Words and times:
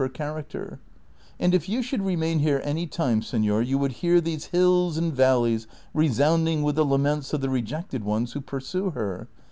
of 0.01 0.05
Ler 0.05 0.09
character; 0.15 0.79
and 1.39 1.53
if 1.53 1.67
yoii 1.67 1.83
should 1.83 2.01
remain 2.01 2.39
here 2.39 2.59
any 2.63 2.87
time, 2.87 3.21
senor, 3.21 3.61
you 3.61 3.77
wouhl 3.77 3.91
hear 3.91 4.19
these 4.19 4.45
hills 4.45 4.97
and 4.97 5.13
valleys 5.13 5.67
resounding 5.93 6.63
with 6.63 6.73
the 6.73 6.83
laments 6.83 7.33
of 7.33 7.41
the 7.41 7.51
rejected 7.51 8.03
ones 8.03 8.33
who 8.33 8.41
pursue 8.41 8.89
her. 8.89 9.27